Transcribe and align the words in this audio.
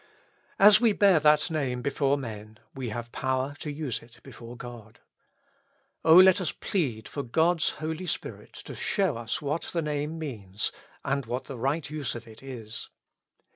As 0.57 0.81
we 0.81 0.93
bear 0.93 1.19
that 1.19 1.51
Name 1.51 1.83
before 1.83 2.17
men, 2.17 2.57
we 2.73 2.89
have 2.89 3.11
power 3.11 3.55
to 3.59 3.69
use 3.71 4.01
it 4.01 4.19
before 4.23 4.57
God. 4.57 4.97
O 6.03 6.15
let 6.15 6.41
us 6.41 6.51
plead 6.51 7.07
for 7.07 7.21
God's 7.21 7.69
Holy 7.77 8.07
Spirit 8.07 8.53
to 8.65 8.73
show 8.73 9.15
us 9.15 9.43
what 9.43 9.61
the 9.61 9.81
Name 9.83 10.17
means, 10.17 10.71
and 11.05 11.27
what 11.27 11.43
the 11.43 11.59
right 11.59 11.87
use 11.87 12.15
of 12.15 12.27
it 12.27 12.41
is. 12.41 12.89